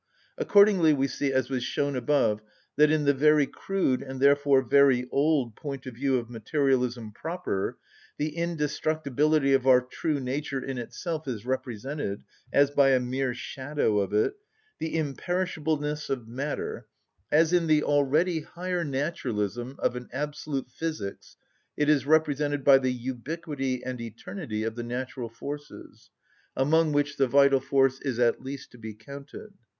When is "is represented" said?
11.27-12.23, 21.89-22.63